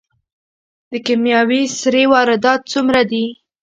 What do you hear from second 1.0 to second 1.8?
کیمیاوي